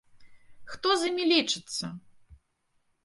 Хто 0.71 0.89
з 1.01 1.11
імі 1.13 1.27
лічыцца! 1.33 1.85